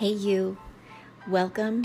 Hey, 0.00 0.12
you. 0.12 0.56
Welcome 1.28 1.84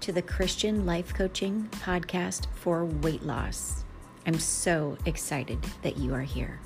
to 0.00 0.12
the 0.12 0.22
Christian 0.22 0.86
Life 0.86 1.12
Coaching 1.12 1.68
Podcast 1.72 2.46
for 2.54 2.86
Weight 2.86 3.22
Loss. 3.22 3.84
I'm 4.26 4.38
so 4.38 4.96
excited 5.04 5.62
that 5.82 5.98
you 5.98 6.14
are 6.14 6.22
here. 6.22 6.58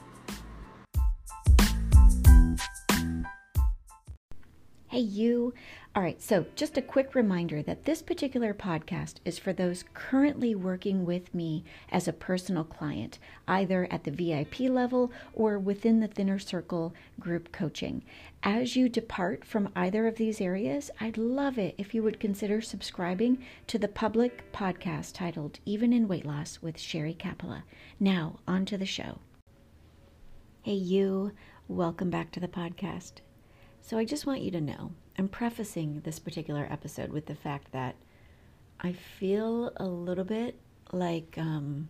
Hey, 4.92 5.00
you. 5.00 5.54
All 5.96 6.02
right, 6.02 6.20
so 6.20 6.44
just 6.54 6.76
a 6.76 6.82
quick 6.82 7.14
reminder 7.14 7.62
that 7.62 7.86
this 7.86 8.02
particular 8.02 8.52
podcast 8.52 9.14
is 9.24 9.38
for 9.38 9.54
those 9.54 9.86
currently 9.94 10.54
working 10.54 11.06
with 11.06 11.34
me 11.34 11.64
as 11.90 12.06
a 12.06 12.12
personal 12.12 12.62
client, 12.62 13.18
either 13.48 13.88
at 13.90 14.04
the 14.04 14.10
VIP 14.10 14.60
level 14.70 15.10
or 15.32 15.58
within 15.58 16.00
the 16.00 16.08
Thinner 16.08 16.38
Circle 16.38 16.92
group 17.18 17.52
coaching. 17.52 18.02
As 18.42 18.76
you 18.76 18.90
depart 18.90 19.46
from 19.46 19.72
either 19.74 20.06
of 20.06 20.16
these 20.16 20.42
areas, 20.42 20.90
I'd 21.00 21.16
love 21.16 21.56
it 21.58 21.74
if 21.78 21.94
you 21.94 22.02
would 22.02 22.20
consider 22.20 22.60
subscribing 22.60 23.38
to 23.68 23.78
the 23.78 23.88
public 23.88 24.52
podcast 24.52 25.14
titled 25.14 25.58
Even 25.64 25.94
in 25.94 26.06
Weight 26.06 26.26
Loss 26.26 26.58
with 26.60 26.78
Sherry 26.78 27.14
Capella. 27.14 27.64
Now, 27.98 28.40
on 28.46 28.66
to 28.66 28.76
the 28.76 28.84
show. 28.84 29.20
Hey, 30.60 30.74
you. 30.74 31.32
Welcome 31.66 32.10
back 32.10 32.30
to 32.32 32.40
the 32.40 32.46
podcast. 32.46 33.22
So 33.82 33.98
I 33.98 34.04
just 34.04 34.26
want 34.26 34.40
you 34.40 34.50
to 34.52 34.60
know 34.60 34.92
I'm 35.18 35.28
prefacing 35.28 36.00
this 36.04 36.18
particular 36.18 36.66
episode 36.70 37.10
with 37.10 37.26
the 37.26 37.34
fact 37.34 37.72
that 37.72 37.96
I 38.80 38.92
feel 38.92 39.72
a 39.76 39.84
little 39.86 40.24
bit 40.24 40.58
like 40.92 41.34
um, 41.36 41.88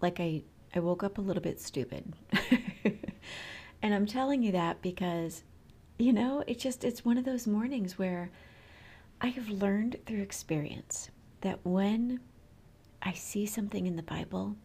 like 0.00 0.20
I 0.20 0.42
I 0.74 0.80
woke 0.80 1.02
up 1.02 1.18
a 1.18 1.22
little 1.22 1.42
bit 1.42 1.58
stupid. 1.58 2.12
and 3.82 3.94
I'm 3.94 4.06
telling 4.06 4.42
you 4.42 4.52
that 4.52 4.82
because 4.82 5.42
you 5.98 6.12
know, 6.12 6.44
it's 6.46 6.62
just 6.62 6.84
it's 6.84 7.04
one 7.04 7.16
of 7.16 7.24
those 7.24 7.46
mornings 7.46 7.98
where 7.98 8.30
I 9.22 9.28
have 9.28 9.48
learned 9.48 9.96
through 10.04 10.20
experience 10.20 11.10
that 11.40 11.60
when 11.64 12.20
I 13.00 13.12
see 13.14 13.46
something 13.46 13.86
in 13.86 13.96
the 13.96 14.02
Bible 14.02 14.56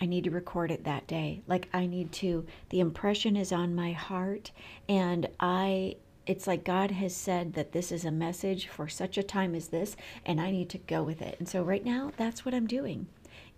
I 0.00 0.06
need 0.06 0.24
to 0.24 0.30
record 0.30 0.70
it 0.70 0.84
that 0.84 1.06
day. 1.06 1.42
Like 1.46 1.68
I 1.72 1.86
need 1.86 2.12
to, 2.12 2.46
the 2.70 2.80
impression 2.80 3.36
is 3.36 3.52
on 3.52 3.74
my 3.74 3.92
heart, 3.92 4.50
and 4.88 5.28
I, 5.38 5.96
it's 6.26 6.46
like 6.46 6.64
God 6.64 6.90
has 6.92 7.14
said 7.14 7.54
that 7.54 7.72
this 7.72 7.92
is 7.92 8.04
a 8.04 8.10
message 8.10 8.68
for 8.68 8.88
such 8.88 9.18
a 9.18 9.22
time 9.22 9.54
as 9.54 9.68
this, 9.68 9.96
and 10.24 10.40
I 10.40 10.50
need 10.50 10.70
to 10.70 10.78
go 10.78 11.02
with 11.02 11.20
it. 11.22 11.36
And 11.38 11.48
so 11.48 11.62
right 11.62 11.84
now, 11.84 12.12
that's 12.16 12.44
what 12.44 12.54
I'm 12.54 12.66
doing. 12.66 13.06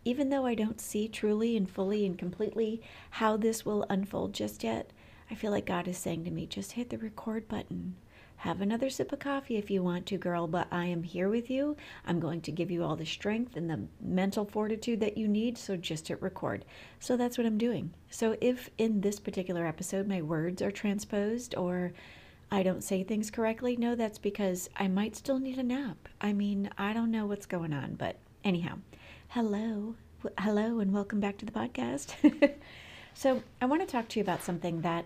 Even 0.04 0.28
though 0.28 0.44
I 0.44 0.54
don't 0.54 0.80
see 0.80 1.08
truly 1.08 1.56
and 1.56 1.68
fully 1.68 2.04
and 2.04 2.18
completely 2.18 2.82
how 3.10 3.36
this 3.36 3.64
will 3.64 3.86
unfold 3.88 4.34
just 4.34 4.62
yet, 4.62 4.90
I 5.30 5.34
feel 5.34 5.50
like 5.50 5.64
God 5.64 5.88
is 5.88 5.96
saying 5.96 6.24
to 6.24 6.30
me, 6.30 6.46
just 6.46 6.72
hit 6.72 6.90
the 6.90 6.98
record 6.98 7.48
button. 7.48 7.96
Have 8.36 8.60
another 8.60 8.90
sip 8.90 9.12
of 9.12 9.20
coffee 9.20 9.56
if 9.56 9.70
you 9.70 9.82
want 9.82 10.04
to, 10.06 10.18
girl, 10.18 10.46
but 10.46 10.68
I 10.70 10.86
am 10.86 11.02
here 11.02 11.28
with 11.28 11.48
you. 11.48 11.76
I'm 12.06 12.20
going 12.20 12.42
to 12.42 12.52
give 12.52 12.70
you 12.70 12.84
all 12.84 12.94
the 12.94 13.06
strength 13.06 13.56
and 13.56 13.70
the 13.70 13.86
mental 14.00 14.44
fortitude 14.44 15.00
that 15.00 15.16
you 15.16 15.26
need, 15.26 15.56
so 15.56 15.76
just 15.76 16.08
hit 16.08 16.20
record. 16.20 16.64
So 17.00 17.16
that's 17.16 17.38
what 17.38 17.46
I'm 17.46 17.56
doing. 17.56 17.94
So 18.10 18.36
if 18.40 18.68
in 18.76 19.00
this 19.00 19.18
particular 19.18 19.66
episode 19.66 20.06
my 20.06 20.20
words 20.20 20.60
are 20.60 20.70
transposed 20.70 21.54
or 21.54 21.92
I 22.50 22.62
don't 22.62 22.84
say 22.84 23.02
things 23.02 23.30
correctly, 23.30 23.76
no, 23.76 23.94
that's 23.94 24.18
because 24.18 24.68
I 24.76 24.88
might 24.88 25.16
still 25.16 25.38
need 25.38 25.58
a 25.58 25.62
nap. 25.62 26.08
I 26.20 26.32
mean, 26.32 26.70
I 26.76 26.92
don't 26.92 27.10
know 27.10 27.26
what's 27.26 27.46
going 27.46 27.72
on, 27.72 27.94
but 27.94 28.16
anyhow, 28.44 28.78
hello. 29.28 29.94
Hello, 30.38 30.80
and 30.80 30.92
welcome 30.92 31.20
back 31.20 31.38
to 31.38 31.46
the 31.46 31.52
podcast. 31.52 32.14
so, 33.14 33.42
I 33.60 33.66
want 33.66 33.82
to 33.82 33.86
talk 33.86 34.08
to 34.08 34.18
you 34.18 34.22
about 34.22 34.42
something 34.42 34.80
that 34.82 35.04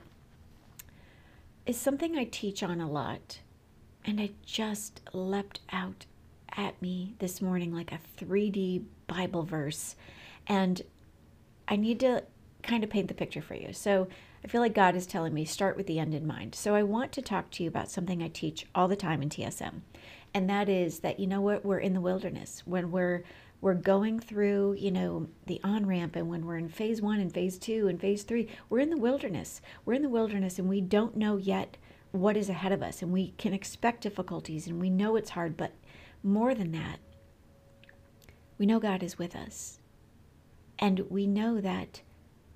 is 1.68 1.78
something 1.78 2.16
I 2.16 2.24
teach 2.24 2.62
on 2.62 2.80
a 2.80 2.90
lot. 2.90 3.40
And 4.04 4.18
it 4.18 4.42
just 4.42 5.02
leapt 5.12 5.60
out 5.70 6.06
at 6.56 6.80
me 6.80 7.14
this 7.18 7.42
morning 7.42 7.74
like 7.74 7.92
a 7.92 8.00
3D 8.18 8.84
Bible 9.06 9.42
verse. 9.42 9.94
And 10.46 10.80
I 11.68 11.76
need 11.76 12.00
to 12.00 12.24
kind 12.62 12.82
of 12.82 12.88
paint 12.88 13.08
the 13.08 13.14
picture 13.14 13.42
for 13.42 13.54
you. 13.54 13.74
So 13.74 14.08
I 14.42 14.48
feel 14.48 14.62
like 14.62 14.74
God 14.74 14.96
is 14.96 15.06
telling 15.06 15.34
me 15.34 15.44
start 15.44 15.76
with 15.76 15.86
the 15.86 15.98
end 15.98 16.14
in 16.14 16.26
mind. 16.26 16.54
So 16.54 16.74
I 16.74 16.82
want 16.84 17.12
to 17.12 17.22
talk 17.22 17.50
to 17.50 17.62
you 17.62 17.68
about 17.68 17.90
something 17.90 18.22
I 18.22 18.28
teach 18.28 18.66
all 18.74 18.88
the 18.88 18.96
time 18.96 19.20
in 19.20 19.28
TSM. 19.28 19.82
And 20.32 20.48
that 20.48 20.70
is 20.70 21.00
that 21.00 21.20
you 21.20 21.26
know 21.26 21.42
what 21.42 21.66
we're 21.66 21.78
in 21.78 21.92
the 21.92 22.00
wilderness 22.00 22.62
when 22.64 22.90
we're 22.90 23.24
we're 23.60 23.74
going 23.74 24.20
through, 24.20 24.76
you 24.78 24.90
know, 24.90 25.28
the 25.46 25.60
on 25.64 25.86
ramp, 25.86 26.14
and 26.16 26.28
when 26.28 26.46
we're 26.46 26.58
in 26.58 26.68
phase 26.68 27.02
one 27.02 27.20
and 27.20 27.32
phase 27.32 27.58
two 27.58 27.88
and 27.88 28.00
phase 28.00 28.22
three, 28.22 28.48
we're 28.68 28.78
in 28.78 28.90
the 28.90 28.96
wilderness. 28.96 29.60
We're 29.84 29.94
in 29.94 30.02
the 30.02 30.08
wilderness, 30.08 30.58
and 30.58 30.68
we 30.68 30.80
don't 30.80 31.16
know 31.16 31.36
yet 31.36 31.76
what 32.12 32.36
is 32.36 32.48
ahead 32.48 32.72
of 32.72 32.82
us, 32.82 33.02
and 33.02 33.12
we 33.12 33.32
can 33.38 33.52
expect 33.52 34.02
difficulties, 34.02 34.66
and 34.66 34.80
we 34.80 34.90
know 34.90 35.16
it's 35.16 35.30
hard, 35.30 35.56
but 35.56 35.72
more 36.22 36.54
than 36.54 36.72
that, 36.72 37.00
we 38.58 38.66
know 38.66 38.80
God 38.80 39.02
is 39.02 39.18
with 39.18 39.36
us. 39.36 39.78
And 40.78 41.00
we 41.10 41.26
know 41.26 41.60
that 41.60 42.02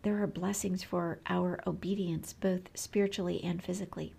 there 0.03 0.23
are 0.23 0.27
blessings 0.29 0.83
for 0.83 1.21
our 1.27 1.61
obedience, 1.67 2.33
both 2.33 2.63
spiritually 2.75 3.41
and 3.43 3.63
physically. 3.63 4.15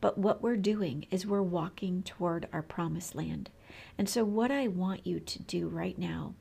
But 0.00 0.18
what 0.18 0.42
we're 0.42 0.56
doing 0.56 1.06
is 1.10 1.26
we're 1.26 1.42
walking 1.42 2.02
toward 2.02 2.48
our 2.52 2.62
promised 2.62 3.14
land. 3.14 3.50
And 3.96 4.08
so 4.08 4.24
what 4.24 4.50
I 4.50 4.68
want 4.68 5.06
you 5.06 5.20
to 5.20 5.42
do 5.42 5.68
right 5.68 5.98
now 5.98 6.34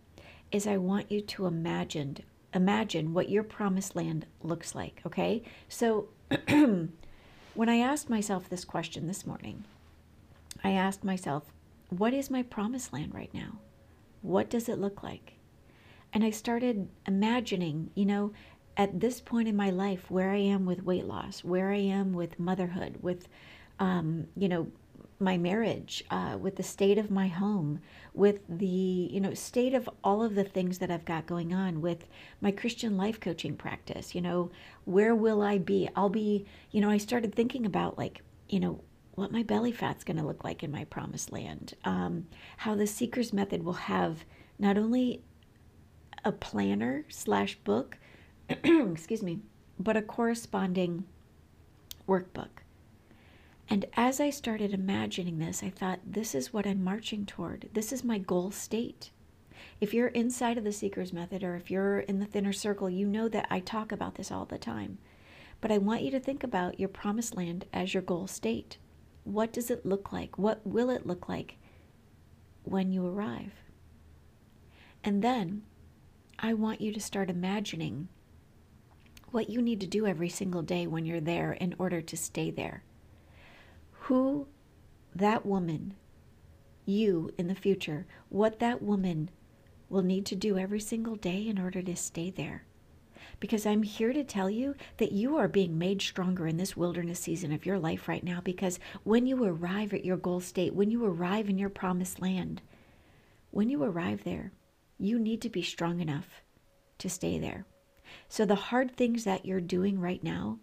is 0.51 0.67
I 0.67 0.77
want 0.77 1.11
you 1.11 1.21
to 1.21 1.45
imagine 1.45 2.17
imagine 2.53 3.13
what 3.13 3.29
your 3.29 3.43
promised 3.43 3.95
land 3.95 4.25
looks 4.41 4.73
like, 4.73 5.01
okay? 5.05 5.43
So 5.67 6.07
when 6.47 6.89
I 7.69 7.77
asked 7.77 8.09
myself 8.09 8.49
this 8.49 8.65
question 8.65 9.05
this 9.05 9.27
morning, 9.27 9.65
I 10.63 10.71
asked 10.71 11.03
myself, 11.03 11.43
what 11.89 12.13
is 12.13 12.31
my 12.31 12.43
promised 12.43 12.93
land 12.93 13.13
right 13.13 13.33
now? 13.33 13.59
What 14.21 14.49
does 14.49 14.69
it 14.69 14.79
look 14.79 15.03
like? 15.03 15.33
And 16.13 16.23
I 16.23 16.31
started 16.31 16.87
imagining, 17.05 17.91
you 17.95 18.05
know, 18.05 18.31
at 18.77 18.99
this 18.99 19.19
point 19.19 19.47
in 19.47 19.55
my 19.55 19.71
life, 19.71 20.09
where 20.09 20.31
I 20.31 20.37
am 20.37 20.65
with 20.65 20.83
weight 20.83 21.05
loss, 21.05 21.43
where 21.43 21.71
I 21.71 21.77
am 21.77 22.13
with 22.13 22.39
motherhood, 22.39 22.99
with, 23.01 23.27
um, 23.79 24.27
you 24.37 24.47
know, 24.47 24.67
my 25.19 25.35
marriage, 25.35 26.03
uh, 26.11 26.37
with 26.39 26.57
the 26.57 26.63
state 26.63 26.99
of 26.99 27.09
my 27.09 27.27
home, 27.27 27.79
with 28.13 28.41
the 28.47 28.65
you 28.65 29.19
know 29.19 29.33
state 29.33 29.73
of 29.73 29.89
all 30.03 30.23
of 30.23 30.35
the 30.35 30.43
things 30.43 30.77
that 30.77 30.91
I've 30.91 31.05
got 31.05 31.25
going 31.25 31.53
on, 31.53 31.81
with 31.81 32.05
my 32.39 32.51
Christian 32.51 32.97
life 32.97 33.19
coaching 33.19 33.55
practice. 33.55 34.13
You 34.13 34.21
know, 34.21 34.51
where 34.85 35.15
will 35.15 35.41
I 35.41 35.57
be? 35.57 35.89
I'll 35.95 36.09
be. 36.09 36.45
You 36.71 36.81
know, 36.81 36.89
I 36.89 36.97
started 36.97 37.33
thinking 37.33 37.65
about 37.65 37.97
like 37.97 38.21
you 38.47 38.59
know 38.59 38.81
what 39.15 39.31
my 39.31 39.41
belly 39.41 39.71
fat's 39.71 40.03
going 40.03 40.17
to 40.17 40.23
look 40.23 40.43
like 40.43 40.61
in 40.61 40.71
my 40.71 40.83
promised 40.83 41.31
land. 41.31 41.73
Um, 41.83 42.27
how 42.57 42.75
the 42.75 42.85
Seeker's 42.85 43.33
Method 43.33 43.63
will 43.63 43.73
have 43.73 44.23
not 44.59 44.77
only 44.77 45.23
a 46.23 46.31
planner 46.31 47.05
slash 47.09 47.55
book, 47.63 47.97
excuse 48.63 49.23
me, 49.23 49.39
but 49.79 49.97
a 49.97 50.01
corresponding 50.01 51.05
workbook 52.07 52.49
and 53.69 53.85
as 53.95 54.19
I 54.19 54.29
started 54.29 54.73
imagining 54.73 55.39
this, 55.39 55.61
I 55.61 55.69
thought, 55.69 55.99
this 56.05 56.33
is 56.33 56.53
what 56.53 56.65
I'm 56.65 56.83
marching 56.83 57.25
toward. 57.25 57.69
This 57.73 57.91
is 57.91 58.03
my 58.03 58.17
goal 58.17 58.51
state. 58.51 59.11
If 59.81 59.93
you're 59.93 60.07
inside 60.07 60.57
of 60.57 60.63
the 60.63 60.71
Seeker's 60.71 61.11
Method 61.11 61.43
or 61.43 61.55
if 61.55 61.69
you're 61.69 61.99
in 61.99 62.19
the 62.19 62.25
thinner 62.25 62.53
circle, 62.53 62.89
you 62.89 63.05
know 63.05 63.27
that 63.27 63.47
I 63.49 63.59
talk 63.59 63.91
about 63.91 64.15
this 64.15 64.31
all 64.31 64.45
the 64.45 64.57
time. 64.57 64.99
But 65.59 65.71
I 65.71 65.79
want 65.79 66.03
you 66.03 66.11
to 66.11 66.19
think 66.19 66.43
about 66.43 66.79
your 66.79 66.87
promised 66.87 67.35
land 67.35 67.65
as 67.73 67.93
your 67.93 68.03
goal 68.03 68.27
state. 68.27 68.77
What 69.25 69.51
does 69.51 69.69
it 69.69 69.85
look 69.85 70.13
like? 70.13 70.37
What 70.37 70.65
will 70.65 70.89
it 70.89 71.05
look 71.05 71.27
like 71.27 71.57
when 72.63 72.93
you 72.93 73.05
arrive? 73.05 73.51
And 75.03 75.21
then 75.21 75.63
I 76.39 76.53
want 76.53 76.79
you 76.79 76.93
to 76.93 77.01
start 77.01 77.29
imagining 77.29 78.07
what 79.37 79.49
you 79.49 79.61
need 79.61 79.79
to 79.79 79.87
do 79.87 80.07
every 80.07 80.29
single 80.29 80.63
day 80.63 80.87
when 80.87 81.05
you're 81.05 81.21
there 81.21 81.53
in 81.53 81.75
order 81.77 82.01
to 82.01 82.17
stay 82.17 82.49
there 82.49 82.83
who 84.07 84.47
that 85.13 85.45
woman, 85.45 85.93
you 86.85 87.29
in 87.37 87.49
the 87.49 87.53
future, 87.55 88.05
what 88.29 88.59
that 88.59 88.81
woman 88.81 89.29
will 89.89 90.01
need 90.01 90.25
to 90.25 90.35
do 90.35 90.57
every 90.57 90.79
single 90.79 91.17
day 91.17 91.45
in 91.45 91.59
order 91.59 91.81
to 91.81 91.93
stay 91.93 92.29
there. 92.29 92.63
Because 93.41 93.65
I'm 93.65 93.83
here 93.83 94.13
to 94.13 94.23
tell 94.23 94.49
you 94.49 94.75
that 94.95 95.11
you 95.11 95.35
are 95.35 95.49
being 95.49 95.77
made 95.77 96.01
stronger 96.01 96.47
in 96.47 96.55
this 96.55 96.77
wilderness 96.77 97.19
season 97.19 97.51
of 97.51 97.65
your 97.65 97.77
life 97.77 98.07
right 98.07 98.23
now. 98.23 98.39
Because 98.41 98.79
when 99.03 99.27
you 99.27 99.43
arrive 99.43 99.93
at 99.93 100.05
your 100.05 100.15
goal 100.15 100.39
state, 100.39 100.73
when 100.73 100.89
you 100.89 101.03
arrive 101.03 101.49
in 101.49 101.57
your 101.57 101.69
promised 101.69 102.21
land, 102.21 102.61
when 103.51 103.69
you 103.69 103.83
arrive 103.83 104.23
there, 104.23 104.53
you 104.97 105.19
need 105.19 105.41
to 105.41 105.49
be 105.49 105.61
strong 105.61 105.99
enough 105.99 106.41
to 106.99 107.09
stay 107.09 107.37
there. 107.37 107.65
So 108.29 108.45
the 108.45 108.55
hard 108.55 108.95
things 108.95 109.23
that 109.23 109.45
you're 109.45 109.61
doing 109.61 109.99
right 109.99 110.23
now, 110.23 110.59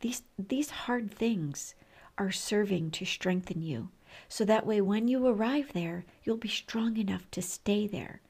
these 0.00 0.22
these 0.38 0.70
hard 0.70 1.12
things 1.12 1.74
are 2.18 2.30
serving 2.30 2.90
to 2.92 3.04
strengthen 3.04 3.62
you. 3.62 3.88
So 4.28 4.44
that 4.44 4.66
way, 4.66 4.80
when 4.80 5.08
you 5.08 5.26
arrive 5.26 5.72
there, 5.72 6.04
you'll 6.24 6.36
be 6.36 6.48
strong 6.48 6.96
enough 6.96 7.30
to 7.30 7.42
stay 7.42 7.86
there. 7.86 8.20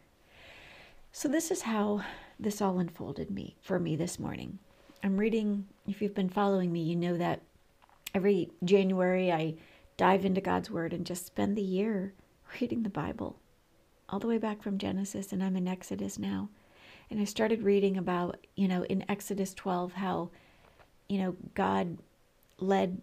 So, 1.12 1.28
this 1.28 1.50
is 1.50 1.62
how 1.62 2.04
this 2.38 2.60
all 2.60 2.78
unfolded 2.78 3.30
me 3.30 3.56
for 3.60 3.78
me 3.78 3.96
this 3.96 4.18
morning. 4.18 4.58
I'm 5.02 5.16
reading, 5.16 5.66
if 5.88 6.00
you've 6.00 6.14
been 6.14 6.28
following 6.28 6.72
me, 6.72 6.82
you 6.82 6.94
know 6.94 7.16
that 7.16 7.40
every 8.14 8.50
January 8.62 9.32
I 9.32 9.54
dive 9.96 10.24
into 10.24 10.40
God's 10.40 10.70
Word 10.70 10.92
and 10.92 11.04
just 11.04 11.26
spend 11.26 11.56
the 11.56 11.62
year 11.62 12.14
reading 12.60 12.82
the 12.82 12.90
Bible, 12.90 13.38
all 14.08 14.18
the 14.18 14.28
way 14.28 14.38
back 14.38 14.62
from 14.62 14.78
Genesis, 14.78 15.32
and 15.32 15.42
I'm 15.42 15.56
in 15.56 15.66
Exodus 15.66 16.18
now. 16.18 16.48
And 17.10 17.20
I 17.20 17.24
started 17.24 17.62
reading 17.62 17.96
about, 17.96 18.46
you 18.54 18.68
know, 18.68 18.84
in 18.84 19.04
Exodus 19.08 19.52
12, 19.54 19.94
how, 19.94 20.30
you 21.08 21.18
know, 21.18 21.36
God 21.54 21.98
led 22.58 23.02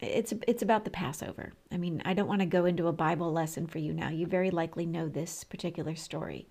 it's 0.00 0.32
it's 0.46 0.62
about 0.62 0.84
the 0.84 0.90
Passover. 0.90 1.52
I 1.72 1.78
mean, 1.78 2.02
I 2.04 2.14
don't 2.14 2.28
want 2.28 2.40
to 2.40 2.46
go 2.46 2.64
into 2.64 2.86
a 2.86 2.92
Bible 2.92 3.32
lesson 3.32 3.66
for 3.66 3.78
you 3.78 3.92
now. 3.92 4.10
You 4.10 4.26
very 4.26 4.50
likely 4.50 4.84
know 4.84 5.08
this 5.08 5.44
particular 5.44 5.94
story. 5.94 6.48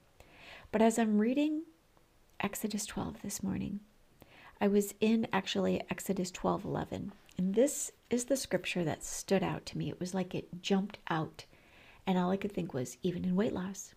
But 0.71 0.81
as 0.81 0.97
I'm 0.97 1.19
reading 1.19 1.63
Exodus 2.39 2.85
12 2.85 3.21
this 3.21 3.43
morning, 3.43 3.81
I 4.59 4.67
was 4.67 4.93
in 4.99 5.27
actually 5.31 5.81
Exodus 5.89 6.31
12:11. 6.31 7.11
And 7.37 7.53
this 7.53 7.91
is 8.09 8.25
the 8.25 8.37
scripture 8.37 8.83
that 8.83 9.03
stood 9.03 9.43
out 9.43 9.65
to 9.67 9.77
me. 9.77 9.89
It 9.89 9.99
was 9.99 10.13
like 10.13 10.33
it 10.33 10.61
jumped 10.61 10.97
out. 11.09 11.45
And 12.07 12.17
all 12.17 12.31
I 12.31 12.37
could 12.37 12.51
think 12.51 12.73
was 12.73 12.97
even 13.03 13.25
in 13.25 13.35
weight 13.35 13.53
loss. 13.53 13.93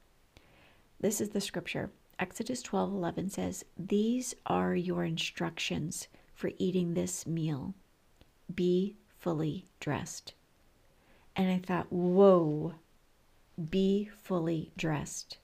This 1.01 1.21
is 1.21 1.31
the 1.31 1.41
scripture. 1.41 1.91
Exodus 2.19 2.63
12:11 2.63 3.31
says, 3.31 3.65
"These 3.77 4.35
are 4.47 4.75
your 4.75 5.05
instructions 5.05 6.09
for 6.35 6.51
eating 6.59 6.95
this 6.95 7.27
meal. 7.27 7.75
Be 8.53 8.97
fully 9.19 9.67
dressed." 9.79 10.35
And 11.37 11.51
I 11.51 11.59
thought, 11.59 11.93
"Whoa. 11.93 12.75
Be 13.71 14.07
fully 14.07 14.73
dressed." 14.77 15.39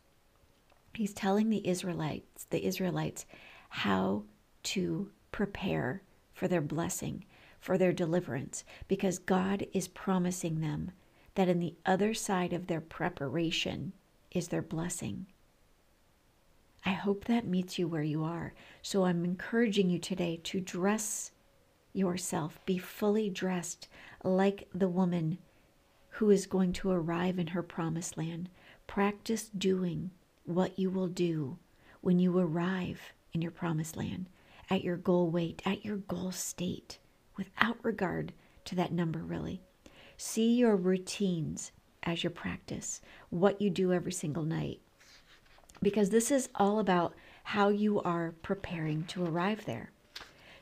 He's 0.94 1.12
telling 1.12 1.48
the 1.48 1.66
Israelites, 1.66 2.44
the 2.46 2.64
Israelites 2.64 3.26
how 3.68 4.24
to 4.64 5.12
prepare 5.32 6.02
for 6.32 6.48
their 6.48 6.60
blessing, 6.60 7.24
for 7.58 7.78
their 7.78 7.92
deliverance, 7.92 8.64
because 8.88 9.18
God 9.18 9.66
is 9.72 9.88
promising 9.88 10.60
them 10.60 10.92
that 11.34 11.48
in 11.48 11.58
the 11.58 11.76
other 11.86 12.14
side 12.14 12.52
of 12.52 12.66
their 12.66 12.80
preparation 12.80 13.92
is 14.30 14.48
their 14.48 14.62
blessing. 14.62 15.26
I 16.86 16.92
hope 16.92 17.24
that 17.24 17.46
meets 17.46 17.78
you 17.78 17.88
where 17.88 18.02
you 18.02 18.24
are. 18.24 18.52
So 18.82 19.04
I'm 19.04 19.24
encouraging 19.24 19.88
you 19.88 19.98
today 19.98 20.40
to 20.44 20.60
dress 20.60 21.30
yourself, 21.92 22.60
be 22.66 22.76
fully 22.76 23.30
dressed 23.30 23.88
like 24.22 24.68
the 24.74 24.88
woman 24.88 25.38
who 26.10 26.30
is 26.30 26.46
going 26.46 26.72
to 26.74 26.90
arrive 26.90 27.38
in 27.38 27.48
her 27.48 27.62
promised 27.62 28.18
land. 28.18 28.48
Practice 28.86 29.44
doing 29.56 30.10
what 30.44 30.78
you 30.78 30.90
will 30.90 31.08
do 31.08 31.58
when 32.02 32.18
you 32.18 32.38
arrive 32.38 33.00
in 33.32 33.40
your 33.40 33.50
promised 33.50 33.96
land, 33.96 34.26
at 34.68 34.84
your 34.84 34.96
goal 34.96 35.30
weight, 35.30 35.62
at 35.64 35.84
your 35.84 35.96
goal 35.96 36.30
state, 36.32 36.98
without 37.36 37.78
regard 37.82 38.32
to 38.66 38.74
that 38.74 38.92
number, 38.92 39.20
really. 39.20 39.60
See 40.16 40.54
your 40.54 40.76
routines 40.76 41.72
as 42.02 42.22
your 42.22 42.30
practice, 42.30 43.00
what 43.30 43.60
you 43.60 43.70
do 43.70 43.92
every 43.92 44.12
single 44.12 44.44
night, 44.44 44.80
because 45.84 46.10
this 46.10 46.32
is 46.32 46.48
all 46.56 46.80
about 46.80 47.14
how 47.44 47.68
you 47.68 48.00
are 48.02 48.34
preparing 48.42 49.04
to 49.04 49.24
arrive 49.24 49.64
there. 49.64 49.92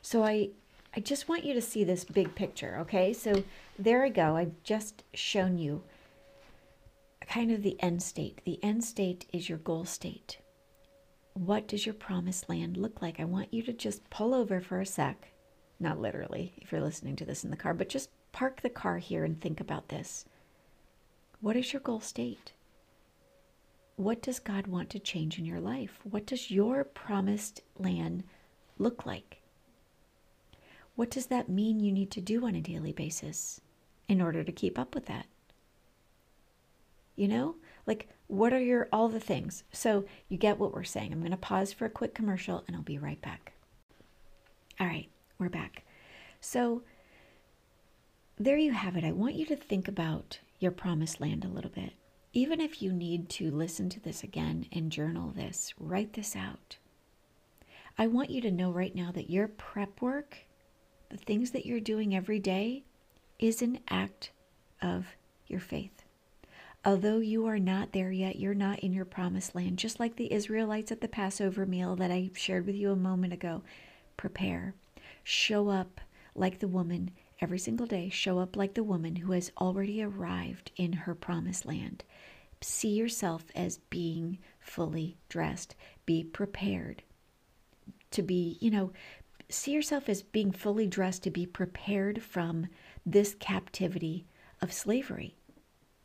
So 0.03 0.25
I 0.25 0.51
I 0.95 1.01
just 1.01 1.27
want 1.27 1.45
you 1.45 1.55
to 1.55 1.63
see 1.63 1.85
this 1.85 2.05
big 2.05 2.35
picture, 2.35 2.77
okay? 2.81 3.15
So 3.15 3.45
there 3.79 4.05
I 4.05 4.11
go. 4.11 4.37
I've 4.37 4.63
just 4.63 5.05
shown 5.15 5.57
you 5.57 5.83
kind 7.27 7.51
of 7.51 7.63
the 7.63 7.81
end 7.81 8.03
state. 8.03 8.43
The 8.45 8.63
end 8.63 8.85
state 8.85 9.25
is 9.33 9.49
your 9.49 9.57
goal 9.57 9.87
state. 9.87 10.39
What 11.33 11.67
does 11.67 11.87
your 11.87 11.95
promised 11.95 12.51
land 12.51 12.77
look 12.77 13.01
like? 13.01 13.19
I 13.19 13.25
want 13.25 13.55
you 13.55 13.63
to 13.63 13.73
just 13.73 14.11
pull 14.11 14.35
over 14.35 14.61
for 14.61 14.83
a 14.83 14.87
sec. 14.87 15.29
Not 15.81 15.99
literally, 15.99 16.53
if 16.59 16.71
you're 16.71 16.83
listening 16.83 17.17
to 17.17 17.25
this 17.25 17.43
in 17.43 17.51
the 17.51 17.57
car, 17.57 17.73
but 17.73 17.89
just 17.89 18.11
park 18.33 18.61
the 18.61 18.69
car 18.69 18.99
here 18.99 19.25
and 19.25 19.41
think 19.41 19.61
about 19.61 19.89
this. 19.89 20.27
What 21.41 21.57
is 21.57 21.73
your 21.73 21.81
goal 21.81 22.01
state? 22.01 22.53
What 24.03 24.21
does 24.21 24.41
God 24.41 24.67
want 24.67 24.91
to 24.91 24.99
change 24.99 25.39
in 25.39 25.45
your 25.45 25.61
life? 25.61 26.01
What 26.03 26.27
does 26.27 26.51
your 26.51 26.83
promised 26.83 27.63
land 27.79 28.25
look 28.77 29.07
like? 29.07 29.43
What 30.97 31.09
does 31.09 31.27
that 31.27 31.49
mean 31.49 31.79
you 31.79 31.93
need 31.93 32.11
to 32.11 32.21
do 32.21 32.45
on 32.45 32.57
a 32.57 32.61
daily 32.61 32.93
basis 32.93 33.61
in 34.09 34.21
order 34.21 34.43
to 34.43 34.51
keep 34.51 34.77
up 34.77 34.97
with 34.97 35.07
that? 35.07 35.27
You 37.15 37.29
know, 37.29 37.55
like 37.87 38.09
what 38.27 38.53
are 38.53 38.61
your 38.61 38.89
all 38.93 39.09
the 39.09 39.21
things? 39.21 39.63
So 39.73 40.05
you 40.29 40.37
get 40.37 40.59
what 40.59 40.75
we're 40.75 40.83
saying. 40.83 41.13
I'm 41.13 41.21
going 41.21 41.31
to 41.31 41.37
pause 41.37 41.73
for 41.73 41.85
a 41.85 41.91
quick 41.91 42.13
commercial 42.13 42.65
and 42.67 42.75
I'll 42.75 42.83
be 42.83 42.99
right 42.99 43.23
back. 43.23 43.53
All 44.81 44.89
right, 44.89 45.09
we're 45.39 45.49
back. 45.49 45.85
So 46.41 46.83
there 48.37 48.57
you 48.57 48.73
have 48.73 48.97
it. 48.97 49.05
I 49.05 49.13
want 49.13 49.37
you 49.37 49.47
to 49.47 49.55
think 49.55 49.87
about 49.87 50.41
your 50.59 50.73
promised 50.73 51.21
land 51.21 51.45
a 51.45 51.49
little 51.49 51.71
bit. 51.71 51.93
Even 52.35 52.61
if 52.61 52.81
you 52.81 52.93
need 52.93 53.29
to 53.29 53.51
listen 53.51 53.91
to 53.91 54.01
this 54.01 54.23
again 54.23 54.67
and 54.73 54.91
journal 54.91 55.31
this, 55.31 55.75
write 55.79 56.15
this 56.15 56.35
out. 56.35 56.79
I 57.99 58.07
want 58.07 58.31
you 58.31 58.41
to 58.41 58.51
know 58.51 58.71
right 58.71 58.95
now 58.95 59.13
that 59.13 59.29
your 59.29 59.49
prep 59.49 60.01
work, 60.01 60.39
the 61.11 61.19
things 61.19 61.51
that 61.51 61.67
you're 61.67 61.81
doing 61.81 62.17
every 62.17 62.39
day, 62.39 62.85
is 63.39 63.61
an 63.61 63.81
act 63.89 64.31
of 64.81 65.07
your 65.47 65.61
faith. 65.61 66.05
Although 66.85 67.19
you 67.19 67.47
are 67.47 67.59
not 67.59 67.93
there 67.93 68.11
yet, 68.11 68.41
you're 68.41 68.55
not 68.55 68.81
in 68.81 68.95
your 68.95 69.05
promised 69.05 69.55
land, 69.55 69.79
just 69.79 70.01
like 70.01 70.17
the 70.17 70.33
Israelites 70.33 70.91
at 70.91 71.03
the 71.03 71.09
Passover 71.09 71.67
meal 71.67 71.97
that 71.97 72.11
I 72.11 72.31
shared 72.35 72.67
with 72.67 72.75
you 72.75 72.91
a 72.91 72.97
moment 72.97 73.35
ago. 73.35 73.63
Prepare. 74.17 74.75
Show 75.23 75.69
up 75.69 76.01
like 76.35 76.59
the 76.59 76.67
woman 76.67 77.11
every 77.43 77.59
single 77.59 77.87
day. 77.87 78.09
Show 78.09 78.39
up 78.39 78.57
like 78.57 78.75
the 78.75 78.85
woman 78.85 79.17
who 79.17 79.33
has 79.33 79.51
already 79.61 80.01
arrived 80.03 80.71
in 80.77 80.93
her 80.93 81.15
promised 81.15 81.67
land. 81.67 82.05
See 82.61 82.91
yourself 82.91 83.45
as 83.57 83.79
being 83.91 84.39
fully 84.61 85.17
dressed. 85.29 85.75
Be 86.07 86.23
prepared 86.23 87.03
to 88.13 88.23
be, 88.23 88.57
you 88.61 88.71
know, 88.71 88.93
see 89.49 89.73
yourself 89.73 90.09
as 90.09 90.23
being 90.23 90.53
fully 90.53 90.87
dressed 90.87 91.25
to 91.25 91.31
be 91.31 91.45
prepared 91.45 92.23
from 92.23 92.69
this 93.05 93.35
captivity 93.35 94.25
of 94.61 94.73
slavery. 94.73 95.35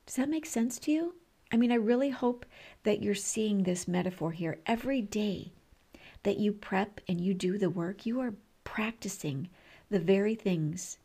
Does 0.08 0.16
that 0.16 0.30
make 0.30 0.48
sense 0.48 0.80
to 0.80 0.92
you? 0.92 1.16
I 1.52 1.58
mean, 1.58 1.72
I 1.72 1.76
really 1.76 2.10
hope 2.10 2.46
that 2.84 3.04
you're 3.04 3.16
seeing 3.16 3.64
this 3.64 3.88
metaphor 3.88 4.32
here 4.32 4.60
every 4.66 5.02
day 5.02 5.54
that 6.24 6.38
you 6.38 6.52
prep 6.52 7.00
and 7.08 7.22
you 7.22 7.34
do 7.34 7.58
the 7.58 7.70
work, 7.70 8.06
you 8.06 8.20
are 8.20 8.34
practicing 8.64 9.50
the 9.90 10.00
very 10.00 10.36
things 10.36 10.98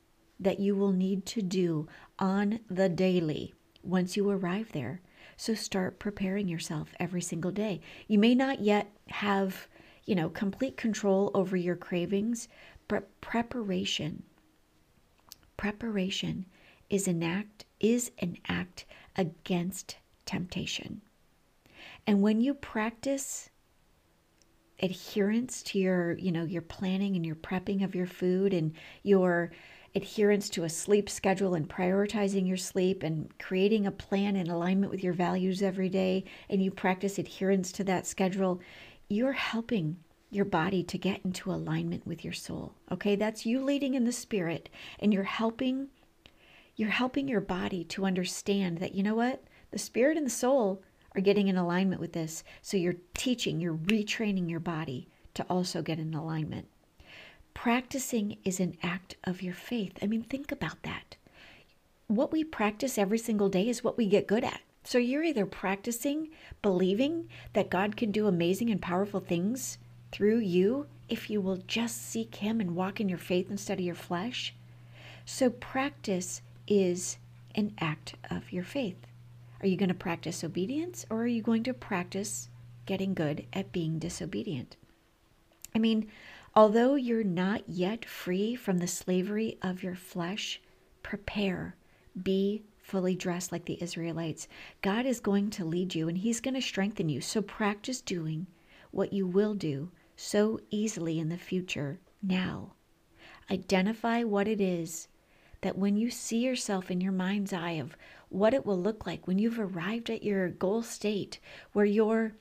that 0.43 0.61
you 0.61 0.75
will 0.75 0.93
need 0.93 1.27
to 1.27 1.43
do 1.43 1.89
on 2.19 2.61
the 2.71 2.89
daily 2.89 3.55
once 3.83 4.17
you 4.17 4.29
arrive 4.29 4.73
there. 4.73 5.01
So 5.37 5.55
start 5.55 5.99
preparing 5.99 6.49
yourself 6.49 6.95
every 7.01 7.23
single 7.23 7.51
day. 7.51 7.81
You 8.07 8.19
may 8.19 8.35
not 8.35 8.61
yet 8.61 8.93
have, 9.09 9.67
you 10.05 10.15
know, 10.15 10.29
complete 10.29 10.77
control 10.77 11.31
over 11.35 11.57
your 11.57 11.77
cravings, 11.77 12.49
but 12.89 13.21
preparation 13.21 14.25
preparation 15.57 16.45
is 16.91 17.07
an 17.07 17.23
act 17.23 17.65
is 17.79 18.11
an 18.19 18.37
act 18.49 18.85
against 19.17 19.97
temptation. 20.27 21.01
And 22.07 22.21
when 22.21 22.41
you 22.41 22.55
practice 22.55 23.49
adherence 24.81 25.63
to 25.63 25.79
your, 25.79 26.19
you 26.19 26.33
know, 26.33 26.45
your 26.45 26.63
planning 26.63 27.15
and 27.15 27.25
your 27.25 27.37
prepping 27.37 27.85
of 27.85 27.95
your 27.95 28.07
food 28.07 28.53
and 28.53 28.73
your 29.03 29.53
adherence 29.95 30.49
to 30.49 30.65
a 30.65 30.69
sleep 30.69 31.11
schedule 31.11 31.55
and 31.55 31.69
prioritizing 31.69 32.49
your 32.49 32.57
sleep 32.57 33.03
and 33.03 33.37
creating 33.39 33.87
a 33.87 33.91
plan 33.91 34.37
in 34.37 34.49
alignment 34.49 34.91
with 34.91 35.05
your 35.05 35.13
values 35.13 35.63
every 35.63 35.89
day 35.89 36.25
and 36.49 36.63
you 36.63 36.71
practice 36.71 37.19
adherence 37.19 37.73
to 37.73 37.85
that 37.85 38.07
schedule, 38.07 38.61
you're 39.09 39.33
helping 39.33 39.97
your 40.31 40.47
body 40.47 40.83
to 40.83 40.97
get 40.97 41.21
into 41.25 41.53
alignment 41.53 42.07
with 42.07 42.25
your 42.25 42.33
soul. 42.33 42.75
Okay? 42.91 43.17
That's 43.17 43.45
you 43.45 43.63
leading 43.63 43.95
in 43.95 44.05
the 44.05 44.13
spirit 44.13 44.71
and 44.99 45.13
you're 45.13 45.25
helping 45.25 45.89
you're 46.75 46.89
helping 46.89 47.29
your 47.29 47.43
body 47.43 47.85
to 47.85 48.07
understand 48.07 48.79
that 48.79 48.95
you 48.95 49.03
know 49.03 49.15
what? 49.15 49.45
The 49.73 49.79
spirit 49.79 50.17
and 50.17 50.25
the 50.25 50.31
soul 50.31 50.83
are 51.15 51.21
getting 51.21 51.49
in 51.49 51.59
alignment 51.59 52.01
with 52.01 52.15
this. 52.15 52.43
So 52.63 52.79
you're 52.79 52.97
teaching, 53.13 53.61
you're 53.61 53.77
retraining 53.77 54.49
your 54.49 54.59
body 54.59 55.07
to 55.35 55.43
also 55.45 55.83
get 55.83 55.99
in 55.99 56.15
alignment. 56.15 56.69
Practicing 57.63 58.39
is 58.43 58.59
an 58.59 58.77
act 58.83 59.15
of 59.23 59.41
your 59.41 59.55
faith. 59.55 59.97
I 60.03 60.09
mean, 60.09 60.25
think 60.25 60.51
about 60.51 60.83
that. 60.83 61.15
What 62.09 62.33
we 62.33 62.43
practice 62.43 62.99
every 62.99 63.19
single 63.19 63.49
day 63.49 63.69
is 63.69 63.85
what 63.85 63.97
we 63.97 64.09
get 64.09 64.27
good 64.27 64.43
at. 64.43 64.63
So 64.83 64.99
you're 64.99 65.23
either 65.23 65.47
practicing 65.47 66.31
believing 66.61 67.29
that 67.53 67.71
God 67.71 67.97
can 67.97 68.11
do 68.11 68.27
amazing 68.27 68.69
and 68.69 68.83
powerful 68.83 69.21
things 69.21 69.79
through 70.11 70.41
you 70.41 70.89
if 71.09 71.31
you 71.31 71.41
will 71.41 71.59
just 71.69 72.05
seek 72.05 72.35
Him 72.35 72.61
and 72.61 72.75
walk 72.75 73.01
in 73.01 73.09
your 73.09 73.17
faith 73.17 73.49
instead 73.49 73.79
of 73.79 73.85
your 73.85 73.95
flesh. 73.95 74.53
So 75.25 75.49
practice 75.49 76.43
is 76.67 77.17
an 77.55 77.75
act 77.79 78.17
of 78.29 78.53
your 78.53 78.65
faith. 78.65 79.07
Are 79.61 79.69
you 79.69 79.77
going 79.77 79.89
to 79.89 79.95
practice 79.95 80.43
obedience 80.43 81.07
or 81.11 81.19
are 81.19 81.29
you 81.29 81.43
going 81.43 81.63
to 81.63 81.75
practice 81.75 82.49
getting 82.87 83.15
good 83.15 83.47
at 83.53 83.71
being 83.71 84.01
disobedient? 84.01 84.75
I 85.77 85.79
mean, 85.79 86.11
although 86.55 86.95
you're 86.95 87.25
not 87.25 87.69
yet 87.69 88.05
free 88.05 88.55
from 88.55 88.79
the 88.79 88.87
slavery 88.87 89.59
of 89.63 89.83
your 89.83 89.95
flesh, 89.95 90.61
prepare. 91.03 91.77
be 92.23 92.63
fully 92.83 93.15
dressed 93.15 93.53
like 93.53 93.65
the 93.65 93.83
Israelites. 93.83 94.49
God 94.83 95.07
is 95.07 95.21
going 95.21 95.51
to 95.51 95.65
lead 95.65 95.95
you 95.95 96.09
and 96.09 96.19
He's 96.19 96.41
going 96.41 96.55
to 96.55 96.61
strengthen 96.61 97.09
you. 97.09 97.21
So 97.21 97.41
practice 97.41 98.01
doing 98.01 98.47
what 98.91 99.13
you 99.13 99.27
will 99.27 99.55
do 99.55 99.91
so 100.17 100.61
easily 100.71 101.19
in 101.19 101.29
the 101.29 101.39
future 101.39 102.01
now. 102.23 102.75
Identify 103.51 104.25
what 104.25 104.47
it 104.47 104.61
is 104.61 105.09
that 105.63 105.79
when 105.79 105.97
you 105.97 106.11
see 106.11 106.39
yourself 106.39 106.91
in 106.91 107.01
your 107.01 107.13
mind's 107.13 107.53
eye 107.53 107.73
of 107.73 107.97
what 108.29 108.53
it 108.55 108.67
will 108.67 108.81
look 108.81 109.07
like 109.07 109.27
when 109.27 109.39
you've 109.39 109.59
arrived 109.61 110.11
at 110.11 110.23
your 110.23 110.49
goal 110.49 110.83
state 110.83 111.39
where 111.73 111.85
you're 111.85 112.33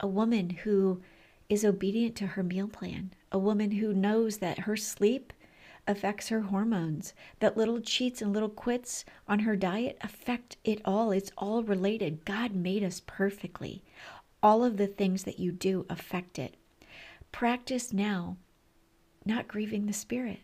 a 0.00 0.06
woman 0.06 0.50
who 0.50 1.00
is 1.48 1.64
obedient 1.64 2.14
to 2.16 2.26
her 2.26 2.42
meal 2.42 2.68
plan, 2.68 3.12
a 3.32 3.38
woman 3.38 3.72
who 3.72 3.94
knows 3.94 4.38
that 4.38 4.60
her 4.60 4.76
sleep 4.76 5.32
affects 5.86 6.28
her 6.28 6.42
hormones, 6.42 7.14
that 7.40 7.56
little 7.56 7.80
cheats 7.80 8.20
and 8.20 8.32
little 8.32 8.50
quits 8.50 9.04
on 9.26 9.40
her 9.40 9.56
diet 9.56 9.96
affect 10.02 10.58
it 10.62 10.80
all. 10.84 11.10
It's 11.10 11.32
all 11.38 11.62
related. 11.62 12.24
God 12.26 12.54
made 12.54 12.84
us 12.84 13.00
perfectly. 13.06 13.82
All 14.42 14.62
of 14.62 14.76
the 14.76 14.86
things 14.86 15.24
that 15.24 15.38
you 15.38 15.50
do 15.50 15.86
affect 15.88 16.38
it. 16.38 16.56
Practice 17.32 17.92
now 17.92 18.36
not 19.24 19.48
grieving 19.48 19.86
the 19.86 19.92
Spirit. 19.92 20.40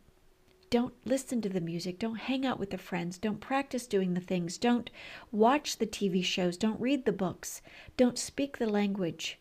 Don't 0.70 0.94
listen 1.04 1.40
to 1.42 1.49
the 1.49 1.61
music. 1.61 1.99
Don't 1.99 2.16
hang 2.16 2.44
out 2.44 2.58
with 2.58 2.70
the 2.70 2.78
friends. 2.78 3.18
Don't 3.18 3.40
practice 3.40 3.87
doing 3.87 4.14
the 4.14 4.20
things. 4.20 4.58
Don't 4.58 4.90
watch 5.30 5.78
the 5.78 5.87
TV 5.87 6.25
shows. 6.25 6.56
Don't 6.56 6.80
read 6.80 7.04
the 7.04 7.12
books. 7.12 7.62
Don't 7.96 8.18
speak 8.18 8.58
the 8.58 8.66
language 8.66 9.38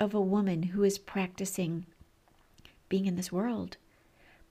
of 0.00 0.14
a 0.14 0.20
woman 0.20 0.62
who 0.62 0.82
is 0.82 0.98
practicing 0.98 1.84
being 2.88 3.04
in 3.04 3.16
this 3.16 3.30
world. 3.30 3.76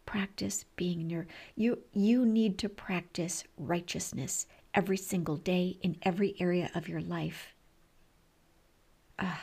Practice 0.05 0.65
being 0.75 1.01
in 1.01 1.09
your 1.09 1.27
you 1.55 1.79
you 1.91 2.25
need 2.25 2.57
to 2.59 2.69
practice 2.69 3.43
righteousness 3.57 4.45
every 4.73 4.97
single 4.97 5.37
day 5.37 5.77
in 5.81 5.97
every 6.03 6.35
area 6.39 6.71
of 6.73 6.87
your 6.87 7.01
life. 7.01 7.53
Ah. 9.17 9.41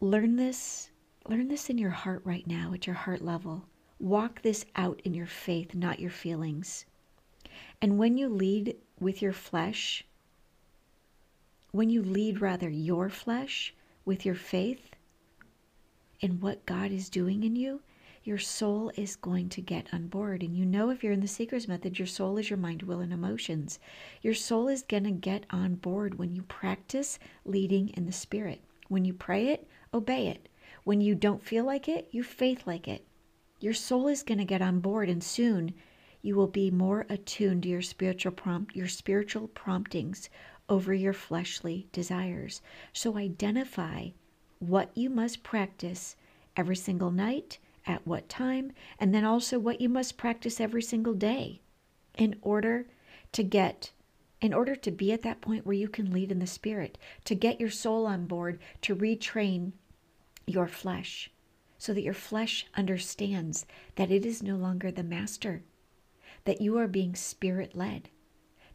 learn 0.00 0.36
this 0.36 0.90
learn 1.28 1.48
this 1.48 1.70
in 1.70 1.78
your 1.78 1.90
heart 1.90 2.20
right 2.24 2.46
now 2.46 2.72
at 2.74 2.86
your 2.86 2.96
heart 2.96 3.22
level. 3.22 3.64
Walk 4.00 4.42
this 4.42 4.64
out 4.76 5.00
in 5.04 5.14
your 5.14 5.26
faith 5.26 5.74
not 5.74 6.00
your 6.00 6.10
feelings. 6.10 6.84
And 7.80 7.98
when 7.98 8.18
you 8.18 8.28
lead 8.28 8.76
with 9.00 9.22
your 9.22 9.32
flesh 9.32 10.04
when 11.70 11.90
you 11.90 12.02
lead 12.02 12.40
rather 12.40 12.68
your 12.68 13.08
flesh 13.08 13.74
with 14.08 14.24
your 14.24 14.34
faith 14.34 14.96
in 16.20 16.40
what 16.40 16.64
God 16.64 16.90
is 16.90 17.10
doing 17.10 17.44
in 17.44 17.56
you, 17.56 17.82
your 18.24 18.38
soul 18.38 18.90
is 18.96 19.16
going 19.16 19.50
to 19.50 19.60
get 19.60 19.86
on 19.92 20.08
board. 20.08 20.42
And 20.42 20.56
you 20.56 20.64
know, 20.64 20.88
if 20.88 21.04
you're 21.04 21.12
in 21.12 21.20
the 21.20 21.28
Seeker's 21.28 21.68
Method, 21.68 21.98
your 21.98 22.06
soul 22.06 22.38
is 22.38 22.48
your 22.48 22.56
mind, 22.56 22.82
will, 22.84 23.00
and 23.00 23.12
emotions. 23.12 23.78
Your 24.22 24.32
soul 24.32 24.66
is 24.66 24.80
going 24.80 25.04
to 25.04 25.10
get 25.10 25.44
on 25.50 25.74
board 25.74 26.18
when 26.18 26.32
you 26.32 26.40
practice 26.40 27.18
leading 27.44 27.90
in 27.90 28.06
the 28.06 28.12
Spirit. 28.12 28.62
When 28.88 29.04
you 29.04 29.12
pray 29.12 29.48
it, 29.48 29.68
obey 29.92 30.28
it. 30.28 30.48
When 30.84 31.02
you 31.02 31.14
don't 31.14 31.42
feel 31.42 31.66
like 31.66 31.86
it, 31.86 32.08
you 32.10 32.22
faith 32.22 32.66
like 32.66 32.88
it. 32.88 33.06
Your 33.60 33.74
soul 33.74 34.08
is 34.08 34.22
going 34.22 34.38
to 34.38 34.44
get 34.46 34.62
on 34.62 34.80
board, 34.80 35.10
and 35.10 35.22
soon 35.22 35.74
you 36.22 36.34
will 36.34 36.46
be 36.46 36.70
more 36.70 37.04
attuned 37.10 37.64
to 37.64 37.68
your 37.68 37.82
spiritual 37.82 38.32
prompt, 38.32 38.74
your 38.74 38.88
spiritual 38.88 39.48
promptings 39.48 40.30
over 40.68 40.92
your 40.92 41.12
fleshly 41.12 41.88
desires. 41.92 42.60
So 42.92 43.16
identify 43.16 44.10
what 44.58 44.90
you 44.94 45.08
must 45.08 45.42
practice 45.42 46.16
every 46.56 46.76
single 46.76 47.10
night, 47.10 47.58
at 47.86 48.06
what 48.06 48.28
time, 48.28 48.72
and 48.98 49.14
then 49.14 49.24
also 49.24 49.58
what 49.58 49.80
you 49.80 49.88
must 49.88 50.18
practice 50.18 50.60
every 50.60 50.82
single 50.82 51.14
day 51.14 51.60
in 52.16 52.36
order 52.42 52.86
to 53.32 53.42
get 53.42 53.92
in 54.40 54.54
order 54.54 54.76
to 54.76 54.90
be 54.92 55.12
at 55.12 55.22
that 55.22 55.40
point 55.40 55.66
where 55.66 55.74
you 55.74 55.88
can 55.88 56.12
lead 56.12 56.30
in 56.30 56.38
the 56.38 56.46
spirit, 56.46 56.96
to 57.24 57.34
get 57.34 57.58
your 57.58 57.70
soul 57.70 58.06
on 58.06 58.24
board, 58.24 58.60
to 58.80 58.94
retrain 58.94 59.72
your 60.46 60.68
flesh 60.68 61.30
so 61.76 61.92
that 61.92 62.02
your 62.02 62.14
flesh 62.14 62.66
understands 62.76 63.66
that 63.96 64.10
it 64.10 64.24
is 64.24 64.42
no 64.42 64.56
longer 64.56 64.90
the 64.90 65.02
master, 65.02 65.62
that 66.44 66.60
you 66.60 66.76
are 66.78 66.88
being 66.88 67.14
spirit 67.14 67.76
led. 67.76 68.08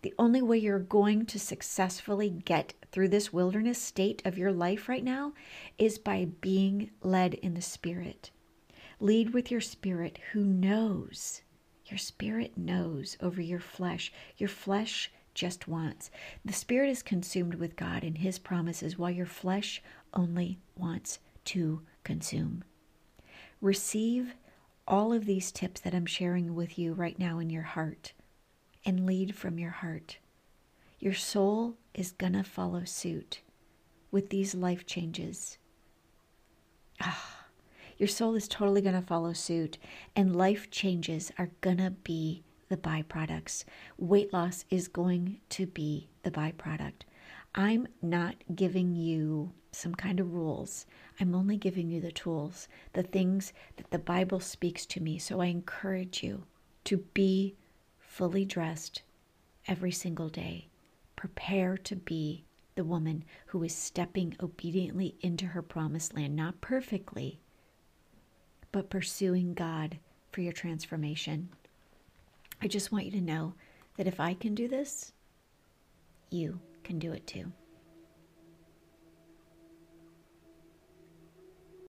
The 0.03 0.13
only 0.19 0.41
way 0.41 0.57
you're 0.57 0.79
going 0.79 1.25
to 1.27 1.39
successfully 1.39 2.29
get 2.29 2.73
through 2.91 3.07
this 3.07 3.31
wilderness 3.31 3.81
state 3.81 4.21
of 4.25 4.37
your 4.37 4.51
life 4.51 4.89
right 4.89 5.03
now 5.03 5.31
is 5.77 5.97
by 5.97 6.27
being 6.41 6.91
led 7.01 7.35
in 7.35 7.53
the 7.53 7.61
Spirit. 7.61 8.29
Lead 8.99 9.33
with 9.33 9.49
your 9.49 9.61
spirit 9.61 10.19
who 10.33 10.43
knows. 10.43 11.41
Your 11.85 11.97
spirit 11.97 12.57
knows 12.57 13.15
over 13.21 13.41
your 13.41 13.61
flesh. 13.61 14.11
Your 14.37 14.49
flesh 14.49 15.09
just 15.33 15.69
wants. 15.69 16.11
The 16.43 16.51
spirit 16.51 16.89
is 16.89 17.01
consumed 17.01 17.55
with 17.55 17.77
God 17.77 18.03
and 18.03 18.17
his 18.17 18.39
promises, 18.39 18.97
while 18.97 19.09
your 19.09 19.25
flesh 19.25 19.81
only 20.13 20.59
wants 20.77 21.19
to 21.45 21.81
consume. 22.03 22.65
Receive 23.61 24.35
all 24.85 25.13
of 25.13 25.23
these 25.23 25.49
tips 25.49 25.79
that 25.79 25.95
I'm 25.95 26.05
sharing 26.05 26.55
with 26.55 26.77
you 26.77 26.93
right 26.93 27.17
now 27.17 27.39
in 27.39 27.49
your 27.49 27.63
heart 27.63 28.11
and 28.85 29.05
lead 29.05 29.35
from 29.35 29.59
your 29.59 29.71
heart. 29.71 30.17
Your 30.99 31.13
soul 31.13 31.75
is 31.93 32.11
going 32.11 32.33
to 32.33 32.43
follow 32.43 32.83
suit 32.85 33.41
with 34.11 34.29
these 34.29 34.55
life 34.55 34.85
changes. 34.85 35.57
Ah, 37.01 37.45
your 37.97 38.07
soul 38.07 38.35
is 38.35 38.47
totally 38.47 38.81
going 38.81 38.95
to 38.95 39.01
follow 39.01 39.33
suit, 39.33 39.77
and 40.15 40.35
life 40.35 40.69
changes 40.71 41.31
are 41.37 41.49
going 41.61 41.77
to 41.77 41.91
be 41.91 42.43
the 42.69 42.77
byproducts. 42.77 43.65
Weight 43.97 44.33
loss 44.33 44.65
is 44.69 44.87
going 44.87 45.39
to 45.49 45.65
be 45.65 46.09
the 46.23 46.31
byproduct. 46.31 47.03
I'm 47.55 47.87
not 48.01 48.35
giving 48.55 48.95
you 48.95 49.51
some 49.71 49.93
kind 49.93 50.19
of 50.19 50.33
rules. 50.33 50.85
I'm 51.19 51.35
only 51.35 51.57
giving 51.57 51.89
you 51.89 52.01
the 52.01 52.11
tools, 52.11 52.67
the 52.93 53.03
things 53.03 53.53
that 53.77 53.91
the 53.91 53.99
Bible 53.99 54.39
speaks 54.39 54.85
to 54.87 55.01
me. 55.01 55.17
So 55.17 55.41
I 55.41 55.47
encourage 55.47 56.23
you 56.23 56.43
to 56.85 56.97
be 57.13 57.55
fully 58.13 58.45
dressed 58.45 59.01
every 59.67 59.91
single 59.91 60.29
day. 60.29 60.67
Prepare 61.15 61.77
to 61.77 61.95
be 61.95 62.45
the 62.75 62.83
woman 62.83 63.23
who 63.47 63.63
is 63.63 63.75
stepping 63.75 64.35
obediently 64.39 65.15
into 65.21 65.47
her 65.47 65.63
promised 65.63 66.15
land, 66.15 66.35
not 66.35 66.61
perfectly, 66.61 67.39
but 68.71 68.91
pursuing 68.91 69.55
God 69.55 69.97
for 70.31 70.41
your 70.41 70.53
transformation. 70.53 71.49
I 72.61 72.67
just 72.67 72.91
want 72.91 73.05
you 73.05 73.11
to 73.13 73.21
know 73.21 73.55
that 73.97 74.05
if 74.05 74.19
I 74.19 74.35
can 74.35 74.53
do 74.53 74.67
this, 74.67 75.11
you 76.29 76.59
can 76.83 76.99
do 76.99 77.13
it 77.13 77.25
too. 77.25 77.51